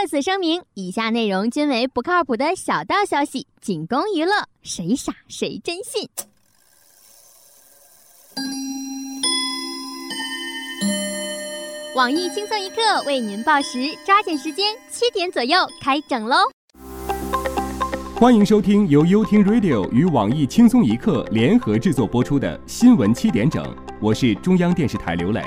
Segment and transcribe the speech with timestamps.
[0.00, 4.30] 特此声明：以下内容均为不靠谱的小道消息，仅供娱乐，
[4.62, 6.08] 谁傻谁真信。
[11.96, 16.36] 网易轻松一刻为您报时，抓紧时间，七点左右开整喽！
[18.14, 23.64] 欢迎收听由优听 Radio 与网易轻松一刻联合制作播出的新闻七点整，
[24.00, 25.42] 我是中央电视台刘磊。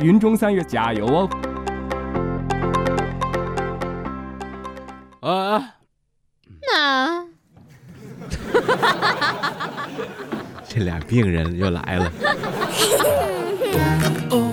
[0.00, 1.55] 云中三月加油哦！
[5.20, 5.74] 啊，
[6.62, 7.24] 那
[10.68, 12.12] 这俩病人又来了。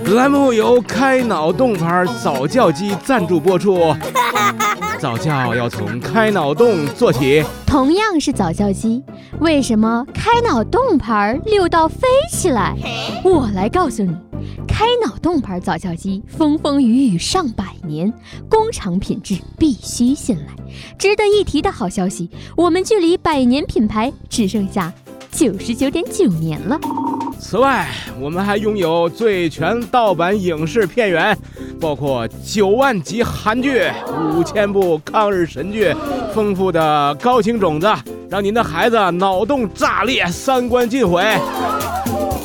[0.15, 3.95] 栏目由开脑洞牌早教机赞助播出，
[4.99, 7.43] 早教要从开脑洞做起。
[7.65, 9.03] 同样是早教机，
[9.39, 12.75] 为什么开脑洞牌溜到飞起来？
[13.23, 14.15] 我来告诉你，
[14.73, 18.11] 开脑洞牌早教机风风雨雨上百年，
[18.49, 20.45] 工厂品质必须信赖。
[20.97, 22.27] 值得一提的好消息，
[22.57, 24.91] 我们距离百年品牌只剩下
[25.31, 26.79] 九十九点九年了。
[27.39, 27.87] 此外，
[28.19, 31.37] 我们还拥有最全盗版影视片源，
[31.79, 33.83] 包括九万集韩剧、
[34.35, 35.93] 五千部抗日神剧，
[36.33, 37.87] 丰富的高清种子，
[38.27, 41.23] 让您的孩子脑洞炸裂，三观尽毁。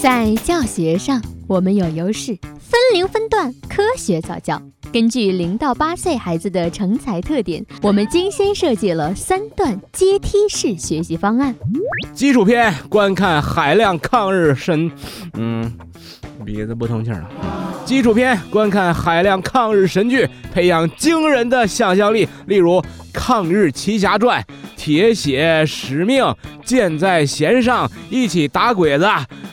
[0.03, 4.61] 在教学上，我们有优势，分龄分段科学早教。
[4.93, 11.55] 根据零到八岁孩子的成才特点，我们精心设计了三段阶梯式学习方案。
[12.13, 14.91] 基础篇观看海量抗日神，
[15.39, 15.73] 嗯，
[16.45, 17.27] 鼻子不通气了。
[17.87, 22.29] 基础篇观看海量抗日神剧，培养惊人的想象力。
[22.47, 22.73] 例如
[23.11, 24.43] 《抗日奇侠传》
[24.77, 26.23] 《铁血使命》
[26.63, 29.05] 《箭在弦上》《一起打鬼子》。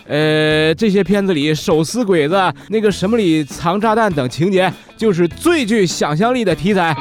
[0.08, 2.36] 呃，这些片子里手撕鬼子、
[2.70, 6.96] 那个什么里藏炸弹等情节，就是最具想象力的题材。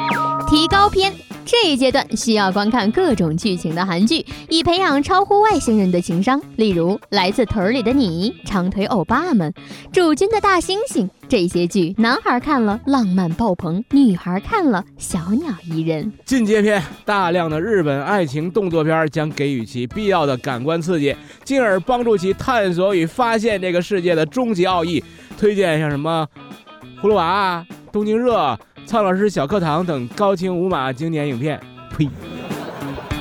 [0.47, 1.11] 提高篇
[1.43, 6.39] 这一阶段需要观看各种剧情的韩剧，以培养超乎外星人的情商。
[6.55, 9.51] 例如《来自屯儿里的你》《长腿欧巴们》
[9.91, 16.11] 《主君的大猩猩》这些剧，男孩看了浪漫爆棚，女孩看了小鸟依人。
[16.25, 25.03] 进阶篇大量的日本爱情动作片将给予其必要的感官刺激，进而帮助其探索与发现这个世界的终极奥义。
[25.37, 26.27] 推荐像什么
[27.03, 28.37] 《葫芦娃》《东京热》。
[28.85, 31.59] 苍老师小课堂等高清无码经典影片，
[31.89, 32.07] 呸！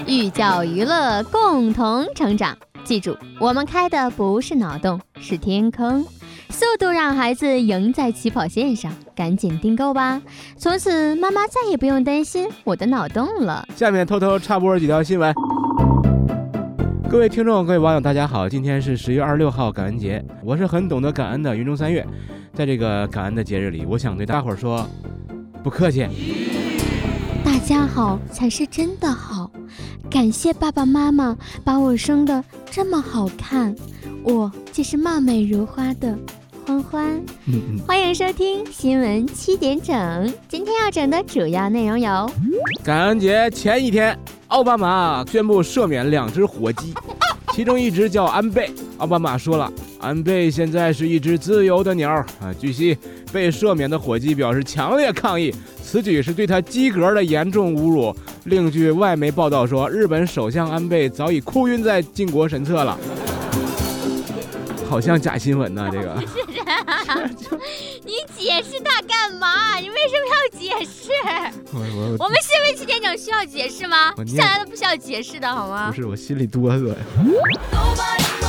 [0.06, 2.54] 寓教于乐，共同成长。
[2.84, 6.04] 记住，我们开的不是脑洞，是天坑，
[6.50, 8.92] 速度让孩子赢在起跑线上。
[9.16, 10.20] 赶紧订购吧，
[10.58, 13.66] 从此妈妈再也不用担心我的脑洞了。
[13.74, 15.32] 下面偷偷插播几条新闻。
[17.08, 20.22] 各位听众，各位网友，大家好，今天是十月二十六号，感恩节。
[20.42, 22.06] 我是很懂得感恩的云中三月，
[22.52, 24.86] 在这个感恩的节日里，我想对大伙儿说。
[25.64, 26.06] 不客气，
[27.42, 29.50] 大家好才是真的好，
[30.10, 33.74] 感谢爸爸妈妈把我生的这么好看，
[34.22, 36.14] 我就是貌美如花的
[36.66, 37.18] 欢欢。
[37.86, 42.30] 欢迎收听新闻七点整，今天要整的主要内容有：
[42.84, 44.14] 感恩节前一天，
[44.48, 46.92] 奥巴马宣布赦免两只火鸡，
[47.54, 48.70] 其中一只叫安倍。
[48.98, 49.72] 奥巴马说了，
[50.04, 52.52] 安倍现在是一只自由的鸟啊。
[52.60, 52.96] 据悉。
[53.32, 58.14] 被赦免的火鸡表示强烈抗议，此举是对他鸡格的严重侮辱。
[58.44, 62.96] 另据外媒报道说，日本首相安倍早已哭晕在靖国神社了，
[64.88, 65.90] 好像假新闻呢。
[65.90, 66.14] 这个，
[68.06, 69.80] 你解释他干嘛？
[69.80, 71.10] 你为什么要解释？
[71.72, 74.14] 我我我们新闻七点整需要解释吗？
[74.28, 75.88] 向来都不需要解释的好吗？
[75.90, 76.94] 不是，我心里哆嗦呀。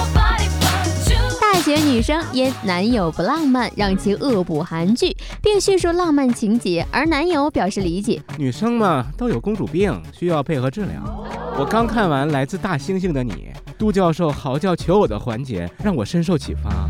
[1.65, 8.21] 且女生因男友不浪漫，让其恶补韩剧，并叙述浪漫情节，而男友表示理解。
[8.37, 11.25] 女生嘛，都有公主病，需要配合治疗。
[11.57, 13.31] 我刚看完《来自大猩猩的你》，
[13.79, 16.87] 杜教授嚎叫求偶的环节让我深受启发。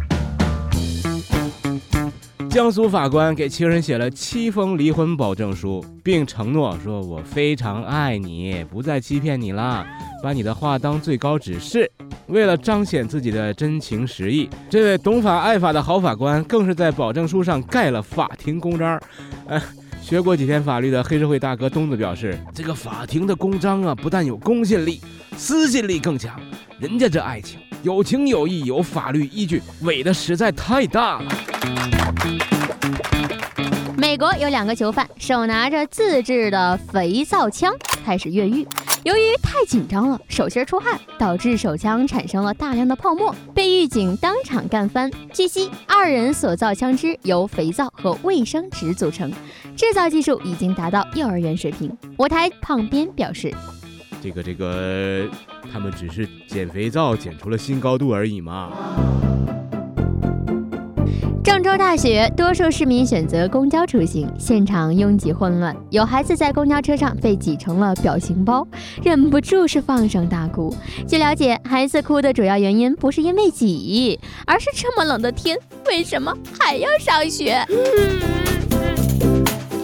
[2.49, 9.87] 江苏法官给情人写了七封离婚保证书，并承诺说：“我非常爱你，不再欺骗你了，
[10.21, 11.89] 把你的话当最高指示。”
[12.27, 18.99] 为了彰显自己的真情实意，这位懂法爱法的好法官更是在保证书上盖了法庭公章。
[19.47, 19.61] 哎，
[20.01, 24.99] 学过几天法律的黑社会大哥东子表示，这个法庭的公章啊，不但有公信力，
[25.37, 26.39] 私信力更强。
[26.79, 31.31] 人家这爱情有情有义，有法律依据，伪的实在太大了。
[34.05, 37.73] 美国有两个囚犯手拿着自制的肥皂枪
[38.05, 38.65] 开始越狱。
[39.03, 45.11] 由于太紧张了，手心出汗，导致手枪产生了大量的泡沫，被狱警当场干翻。
[45.33, 49.33] 据悉，二人所造枪支由肥皂和卫生纸组成，
[49.75, 51.91] 制造技术已经达到幼儿园水平。
[52.15, 53.51] 我台胖编表示，
[54.21, 55.27] 这个这个，
[55.73, 58.71] 他们只是捡肥皂捡出了新高度而已嘛。
[61.45, 68.67] 郑州大学，多数市民选择公交出行，现场拥挤混乱，有孩子在公交车上被挤成了表情包，
[69.03, 70.75] 忍不住是放声大哭。
[71.07, 75.55] 据了解，孩子哭的主要原因不是因为挤，而是这么冷的天，
[75.85, 77.63] 为什么还要上学？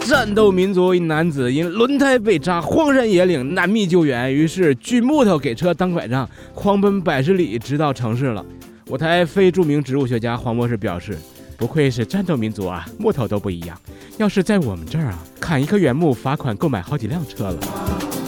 [0.08, 8.44] 战斗民族一男子因轮胎被扎，荒山野岭难觅救援，于是锯木头给车当拐杖，狂奔百十里，直到城市了。
[8.88, 11.16] 我台非著名植物学家黄博士表示。
[11.62, 13.80] 不愧是战斗民族啊，木头都不一样。
[14.18, 17.58] 要是在我们这儿啊，砍一棵原木罚款购买好几辆车了。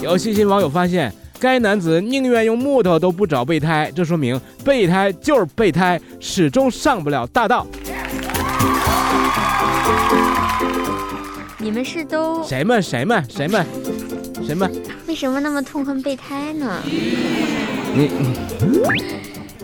[0.00, 7.66] 有细心网友发现，该男子宁愿用木头都不找备胎，这说明备胎就是备胎，始终上不了大道。
[11.58, 13.66] 你们是都谁们谁们谁们
[14.46, 14.70] 谁们？
[15.08, 16.80] 为什么那么痛恨备胎呢？
[17.96, 18.12] 你。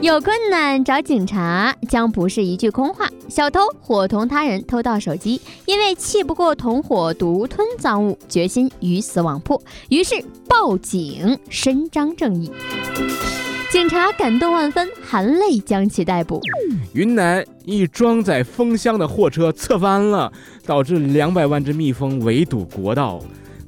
[0.01, 3.07] 有困难找警察将不是一句空话。
[3.29, 10.15] 小偷伙同他人偷盗手机，因为气不过同伙独吞赃物，决心鱼死网破，于是
[10.49, 12.51] 报警伸张正义。
[13.71, 16.41] 警察感动万分，含泪将其逮捕。
[16.95, 20.33] 云南一装载蜂箱的货车侧翻了，
[20.65, 23.21] 导致两百万只蜜蜂围堵国道。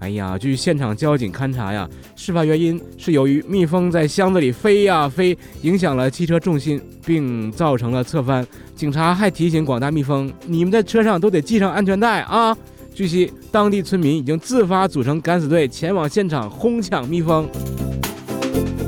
[0.02, 8.44] 哎呀，据现场交警勘查呀，事发原因是由于蜜蜂在箱子里飞呀飞，影响了汽车重心，并造成了侧翻。
[8.74, 12.56] 警察还提醒广大蜜蜂，你们在车上都得系上安全带啊！
[12.92, 17.48] 据悉，当地村民已经自发组成敢死队，前往现场哄抢蜜蜂。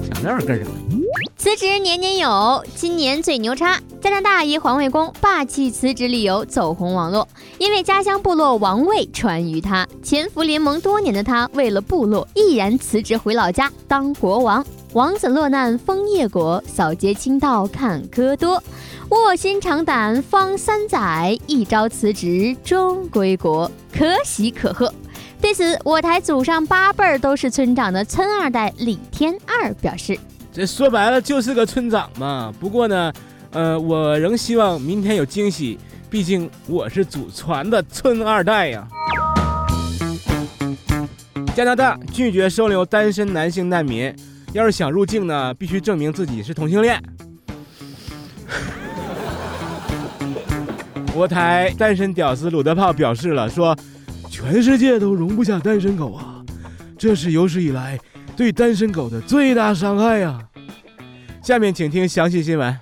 [0.02, 0.93] 想那儿干什么？
[1.44, 3.78] 辞职年年有，今年最牛叉！
[4.00, 14.64] 加拿大一环卫工霸气辞职理由走红网络，因为家乡部落王位传于他，潜伏联盟多年的他，为了部落毅然辞职回老家当国王。
[14.94, 18.54] 王子落难枫叶国，扫街倾倒看歌多。
[19.10, 24.90] 卧薪尝胆方三载，一朝辞职终归国，可喜可贺。
[25.42, 30.18] 对此，我台祖上八辈儿都是村长的村二代李天二表示。
[30.54, 32.54] 这说白了就是个村长嘛。
[32.60, 33.12] 不过呢，
[33.50, 35.76] 呃，我仍希望明天有惊喜，
[36.08, 38.86] 毕竟我是祖传的村二代呀。
[41.56, 44.14] 加拿大拒绝收留单身男性难民，
[44.52, 47.02] 要是想入境呢，必须证明自己是同性恋。
[51.16, 53.76] 我台单身屌丝鲁德炮表示了，说
[54.30, 56.44] 全世界都容不下单身狗啊，
[56.96, 57.98] 这是有史以来。
[58.36, 60.38] 对单身狗的最大伤害呀！
[61.42, 62.78] 下面请听详细新闻。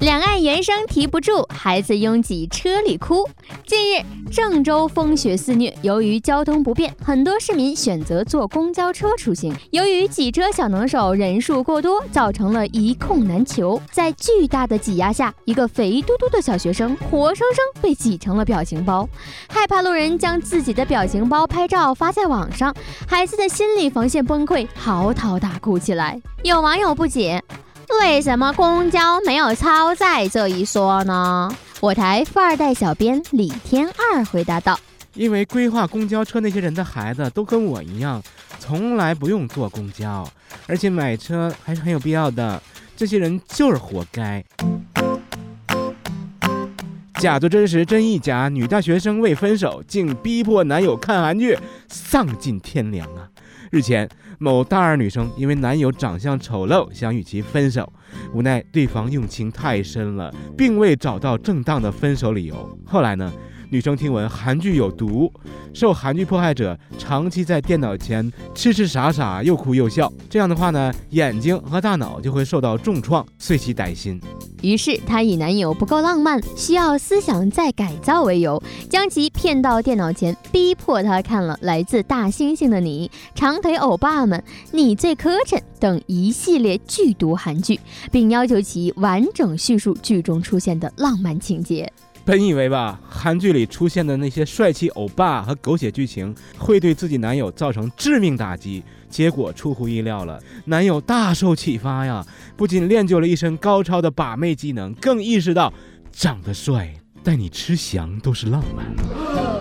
[0.00, 3.28] 两岸猿声啼不住，孩子拥挤车里哭。
[3.70, 9.54] 近日，郑州风雪肆虐，由于交通不便，很多市民选择坐公交车出行。
[9.70, 13.80] 由于挤车小能手人数过多，造成了一空难求。
[13.92, 19.08] 在巨大的挤压下，一个肥嘟嘟的小学生活生生被挤成了表情包。
[19.48, 22.74] 害怕路人将自己的表情包拍照发在网上，
[23.06, 26.20] 孩子的心理防线崩溃，嚎啕大哭起来。
[26.42, 27.40] 有网友不解。
[28.00, 31.48] 为什么公交没有超载这一说呢？
[31.80, 34.78] 我台富二代小编李天二回答道
[35.16, 38.22] ：“因为规划公交车那些人的孩子都跟我一样，
[38.58, 40.28] 从来不用坐公交，
[40.66, 42.62] 而且买车还是很有必要的。
[42.94, 44.44] 这些人就是活该。”
[47.18, 51.58] 假作真实真亦假，女大学生为分手竟逼迫男友看韩剧，
[51.88, 53.29] 丧尽天良啊！
[53.70, 54.08] 日前，
[54.40, 57.92] 某大二女生因为男友长相丑陋，想与其分手，
[58.34, 62.78] 无奈对方用情太深了，并未找到正当的分手理由。
[62.84, 63.32] 后来呢？
[63.72, 65.32] 女生听闻韩剧有毒，
[65.72, 74.20] 受韩剧迫害者长期在电脑前痴痴傻傻，又哭又笑，这样的话呢，眼睛和大脑就会受到重创，遂其歹心。
[74.60, 78.60] 于是她以男友不够浪漫，需要思想再改造为由，
[78.90, 83.08] 将其骗到电脑前，逼迫他看了《来自大猩猩的你》
[83.38, 84.36] 《长腿欧巴们》
[84.72, 87.78] 《你最磕碜》等一系列剧毒韩剧，
[88.10, 91.90] 并要求其完整叙述剧中出现的浪漫情节。
[92.30, 100.40] 本以为吧，韩剧里出现的那些帅气欧巴和狗血剧情会对自己男友造成致命打击，结果出乎意料了。
[100.66, 102.24] 男友大受启发呀，
[102.56, 105.74] 不仅练就了一身高超的把妹技能，更意识到
[106.12, 106.94] 长得帅
[107.24, 108.86] 带你吃翔都是浪漫，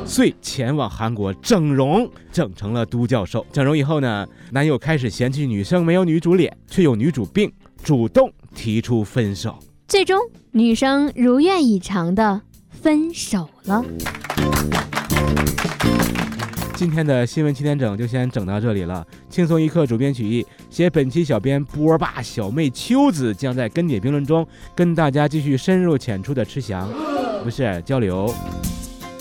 [0.06, 3.44] 遂前往韩国整容，整成了都教授。
[3.52, 9.58] 整容以后呢，男友开始嫌弃女生没有女主脸，却有女主病，主动提出分手。
[9.88, 10.20] 最终，
[10.52, 12.44] 女生如愿以偿的。
[12.82, 13.84] 分手了。
[16.76, 19.06] 今天的新闻七点整就先整到这里了。
[19.30, 26.90] 轻松一刻主编曲艺，写本期小编波霸小妹秋子将在跟帖评论中跟大家继续深入浅出的吃翔，
[27.44, 28.34] 不是交流，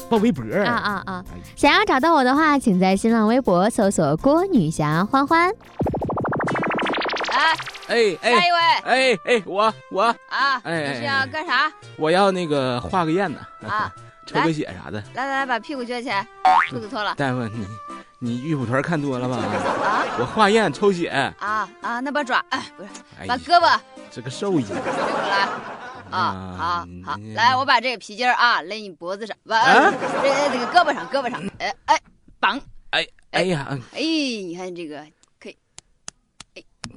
[0.09, 1.25] 报微博啊啊啊！
[1.57, 5.53] 想要找到我的话，请在新浪微博搜索郭女侠欢欢。
[7.31, 7.55] 哎
[7.89, 13.93] 哎哎，下一位哎哎，我我啊，哎你是要干啥我要那个画个燕子啊？
[14.27, 15.03] 抽个血啥的。
[15.15, 16.27] 来来来，把屁股撅起来，
[16.71, 17.67] 裤子脱了大夫，你
[18.19, 19.37] 你玉蒲团看多了吧？
[19.37, 21.09] 啊我化验抽血，
[21.39, 22.01] 啊啊！
[22.01, 22.91] 那把爪，哎，不是，
[23.27, 23.79] 把胳膊
[24.11, 24.67] 这个兽医。
[24.71, 25.49] 来。
[26.11, 29.93] 啊，啊好好嗯，来，我把这个皮筋儿啊勒你脖子上，不，啊
[30.23, 32.01] 这个这个胳膊上，胳膊上，哎哎，
[32.41, 35.03] 绑，哎哎呀，哎，你看这个，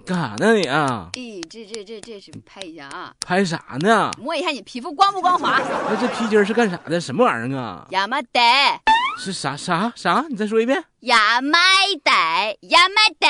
[0.06, 1.10] 干啥呢你啊？
[1.14, 4.12] 哎，这这这这是拍一下啊，拍啥呢？
[4.18, 5.62] 摸一下你皮肤光不光滑？
[5.90, 7.00] 那这皮筋儿是干啥的？
[7.00, 7.86] 什么玩意儿啊？
[7.92, 8.82] 亚麻袋，
[9.18, 10.26] 是啥啥啥？
[10.30, 10.84] 你再说一遍。
[11.02, 11.58] 亚麻
[12.04, 13.28] 袋，亚麻袋。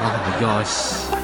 [0.00, 1.14] 哎呀西！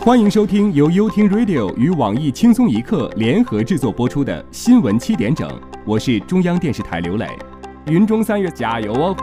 [0.00, 5.48] 欢迎收听由优听 Radio 与网易轻松一刻联合制作播出的新闻七点整，
[5.86, 7.26] 我是中央电视台刘磊。
[7.86, 9.16] 云中三月加油哦！